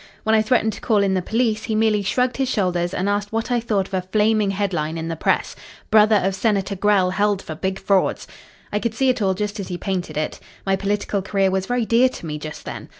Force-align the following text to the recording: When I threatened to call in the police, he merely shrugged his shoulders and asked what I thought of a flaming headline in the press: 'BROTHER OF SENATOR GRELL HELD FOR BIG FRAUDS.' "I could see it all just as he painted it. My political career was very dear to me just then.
When 0.23 0.33
I 0.33 0.41
threatened 0.41 0.73
to 0.73 0.81
call 0.81 1.03
in 1.03 1.13
the 1.13 1.21
police, 1.21 1.65
he 1.65 1.75
merely 1.75 2.01
shrugged 2.01 2.37
his 2.37 2.49
shoulders 2.49 2.91
and 2.91 3.07
asked 3.07 3.31
what 3.31 3.51
I 3.51 3.59
thought 3.59 3.87
of 3.87 3.93
a 3.93 4.01
flaming 4.01 4.49
headline 4.49 4.97
in 4.97 5.09
the 5.09 5.15
press: 5.15 5.55
'BROTHER 5.91 6.21
OF 6.23 6.33
SENATOR 6.33 6.75
GRELL 6.77 7.11
HELD 7.11 7.43
FOR 7.43 7.53
BIG 7.53 7.77
FRAUDS.' 7.77 8.25
"I 8.73 8.79
could 8.79 8.95
see 8.95 9.09
it 9.09 9.21
all 9.21 9.35
just 9.35 9.59
as 9.59 9.67
he 9.67 9.77
painted 9.77 10.17
it. 10.17 10.39
My 10.65 10.75
political 10.75 11.21
career 11.21 11.51
was 11.51 11.67
very 11.67 11.85
dear 11.85 12.09
to 12.09 12.25
me 12.25 12.39
just 12.39 12.65
then. 12.65 12.89